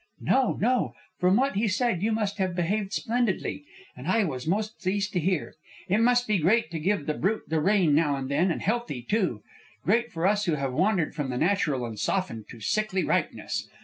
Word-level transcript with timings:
"No! 0.21 0.53
no! 0.59 0.93
From 1.19 1.35
what 1.35 1.53
he 1.55 1.67
said 1.67 2.01
you 2.01 2.11
must 2.11 2.39
have 2.39 2.55
behaved 2.55 2.91
splendidly. 2.91 3.65
And 3.95 4.07
I 4.07 4.23
was 4.23 4.47
most 4.47 4.79
pleased 4.79 5.13
to 5.13 5.19
hear. 5.19 5.53
It 5.87 5.99
must 6.01 6.27
be 6.27 6.39
great 6.39 6.71
to 6.71 6.79
give 6.79 7.05
the 7.05 7.13
brute 7.13 7.47
the 7.49 7.61
rein 7.61 7.93
now 7.93 8.15
and 8.15 8.25
again, 8.25 8.49
and 8.49 8.63
healthy, 8.63 9.03
too. 9.03 9.43
Great 9.85 10.11
for 10.11 10.25
us 10.25 10.45
who 10.45 10.55
have 10.55 10.73
wandered 10.73 11.13
from 11.13 11.29
the 11.29 11.37
natural 11.37 11.85
and 11.85 11.99
softened 11.99 12.49
to 12.49 12.59
sickly 12.59 13.03
ripeness. 13.03 13.69